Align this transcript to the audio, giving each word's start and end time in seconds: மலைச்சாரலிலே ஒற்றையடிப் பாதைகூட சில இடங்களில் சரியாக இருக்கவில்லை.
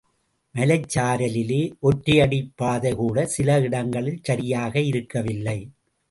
மலைச்சாரலிலே 0.55 1.59
ஒற்றையடிப் 1.81 2.49
பாதைகூட 2.61 3.23
சில 3.25 3.59
இடங்களில் 3.59 4.19
சரியாக 4.23 4.79
இருக்கவில்லை. 4.81 5.57